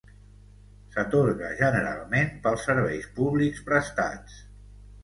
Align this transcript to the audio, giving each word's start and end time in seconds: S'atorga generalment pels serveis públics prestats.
S'atorga 0.95 1.51
generalment 1.61 2.35
pels 2.47 2.67
serveis 2.71 3.07
públics 3.21 3.67
prestats. 3.71 4.43